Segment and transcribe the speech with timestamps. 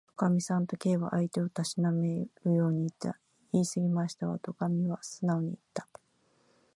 [0.13, 3.19] 「おかみさん」と、Ｋ は相手をたしなめるようにいった。
[3.53, 5.87] 「いいすぎましたわ」と、おかみはすなおにいった。